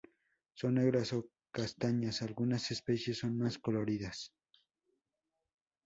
Son 0.59 0.73
negras 0.79 1.13
o 1.13 1.29
castañas, 1.51 2.23
algunas 2.23 2.71
especies 2.71 3.19
son 3.19 3.37
más 3.37 3.59
coloridas. 3.59 4.33